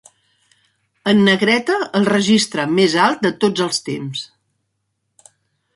[1.11, 4.29] En negreta el registre més alt de tots els temps.